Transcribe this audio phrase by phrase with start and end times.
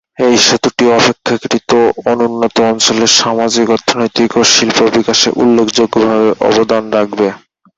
[0.17, 1.71] এই সেতুটি অপেক্ষাকৃত
[2.11, 7.27] অনুন্নত অঞ্চলের সামাজিক, অর্থনৈতিক ও শিল্প বিকাশে উল্লেখযোগ্যভাবে অবদান রাখবে।